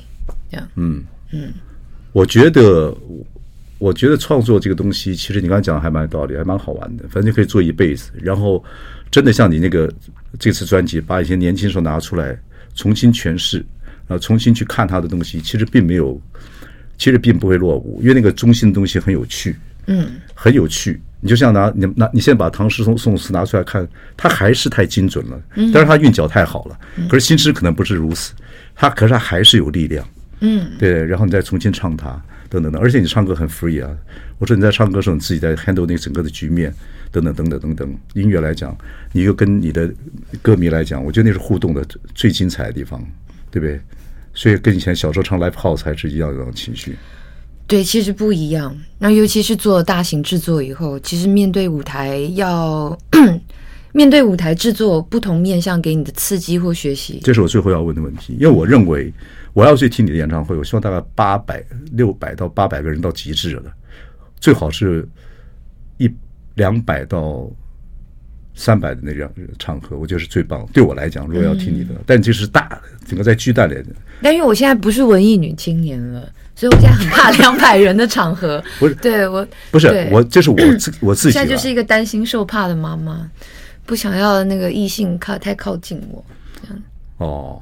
[0.52, 1.52] 这样，嗯嗯，
[2.12, 2.96] 我觉得。
[3.82, 7.04] 我觉得创作这个东西，其实你刚才讲的还蛮有道理，还蛮好玩的。
[7.10, 8.12] 反正就可以做一辈子。
[8.22, 8.64] 然后，
[9.10, 9.92] 真的像你那个
[10.38, 12.40] 这次专辑，把一些年轻时候拿出来
[12.76, 13.58] 重新诠释，
[14.08, 16.22] 然后重新去看他的东西，其实并没有，
[16.96, 19.56] 其实并不会落伍，因为那个中心的东西很有趣，
[19.88, 21.02] 嗯，很有趣。
[21.20, 25.42] 你就像拿你拿你现在把唐诗宋宋词拿出来看，它还是太精准了，
[25.74, 26.80] 但是它韵脚太好了。
[27.10, 28.34] 可是新诗可能不是如此，
[28.76, 30.08] 它可是它还是有力量，
[30.42, 31.04] 嗯，对。
[31.06, 32.22] 然后你再重新唱它。
[32.52, 33.90] 等等等，而且你唱歌很 free 啊！
[34.38, 36.70] 我说你在唱歌的时候，你自己在 handle 那整个的局面，
[37.10, 37.98] 等等等等等等。
[38.14, 38.78] 音乐来讲，
[39.14, 39.90] 你又跟你的
[40.42, 41.82] 歌迷来讲，我觉得那是互动的
[42.14, 43.02] 最精彩的地方，
[43.50, 43.80] 对不对？
[44.34, 46.98] 所以跟以前小时候唱 live house 还是一样一样的情绪。
[47.68, 48.78] 对，其实不一样。
[49.00, 53.00] 那尤其是做大型制作以后，其实面对舞台要
[53.96, 59.14] 面对舞台制作不同面向给你的刺激或学习，这是我最后要问的问题，因为我认为。
[59.54, 63.72] 我要去听你的演唱会，我希望大概八百、六百到八百个人到极致了，
[64.40, 65.08] 最好是
[65.98, 66.10] 一
[66.56, 67.50] 两百到
[68.54, 70.66] 三百的那样场合，我觉得是最棒。
[70.74, 73.88] 对我来讲，如果要听你的，嗯、但这是大的，整个在巨蛋里的。
[74.22, 78.64] 但因为我现在不是文艺女青年了，所以我现在很怕两百人的场合。
[78.80, 81.34] 不是，对我不是我，这是我自我自己。
[81.34, 83.30] 现在就是一个担心受怕的妈妈，
[83.86, 86.24] 不想要那个异性靠太靠近我。
[86.62, 86.84] 这样
[87.18, 87.62] 哦。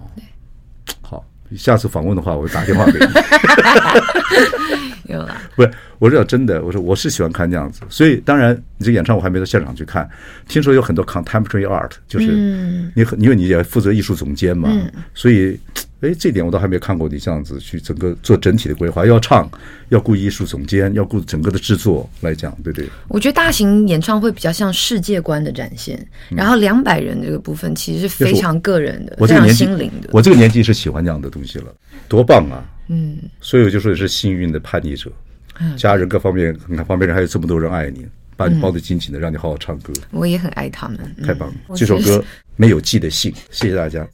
[1.55, 3.05] 下次访问的话，我会打电话给你。
[5.13, 10.07] 有啊，不是，我是讲真的，我说我是喜欢看这样子，所以当然你这演唱我还没到现场去看，
[10.47, 12.27] 听说有很多 contemporary art，就是
[12.95, 14.69] 你很因为你也负责艺术总监嘛，
[15.13, 15.59] 所以。
[16.01, 19.49] 哎，这点我倒还没看过你这样子去整个做整体的规划，要唱，
[19.89, 22.88] 要顾艺术总监，要顾整个的制作来讲，对不对？
[23.09, 30.09] 我觉得大型演唱会比较像世界观的展现，然后两百人这个部分其实是非常个人的，非常心灵的。
[30.13, 31.65] 我这个年纪是喜欢这样的东西了，
[32.07, 32.63] 多棒啊！
[32.88, 35.12] 嗯，所以我就说是幸运的叛逆者，
[35.75, 38.07] 家人各方面，你看旁边人还有这么多人爱你，
[38.38, 39.91] 把你抱得紧紧的，让你好好唱歌。
[40.12, 41.55] 我也很爱他们，太棒了！
[41.75, 42.23] 这首歌
[42.55, 44.07] 没有寄的信，谢谢大家。